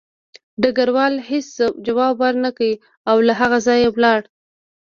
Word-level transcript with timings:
ډګروال 0.61 1.13
هېڅ 1.29 1.47
ځواب 1.85 2.13
ورنکړ 2.23 2.71
او 3.09 3.17
له 3.27 3.33
هغه 3.39 3.57
ځایه 3.67 3.89
لاړ 4.03 4.21